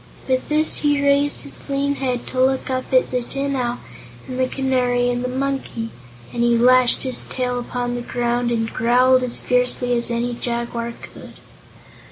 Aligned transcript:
With 0.27 0.49
this 0.49 0.77
he 0.79 0.99
raised 1.03 1.43
his 1.43 1.69
lean 1.69 1.93
head 1.97 2.25
to 2.29 2.41
look 2.41 2.71
up 2.71 2.91
at 2.91 3.11
the 3.11 3.21
Tin 3.21 3.55
Owl 3.55 3.77
and 4.27 4.39
the 4.39 4.47
Canary 4.47 5.11
and 5.11 5.23
the 5.23 5.27
Monkey, 5.29 5.91
and 6.33 6.41
he 6.41 6.57
lashed 6.57 7.03
his 7.03 7.21
tail 7.21 7.59
upon 7.59 7.93
the 7.93 8.01
ground 8.01 8.49
and 8.49 8.67
growled 8.67 9.21
as 9.21 9.39
fiercely 9.41 9.93
as 9.95 10.09
any 10.09 10.33
jaguar 10.33 10.93
could. 10.99 11.33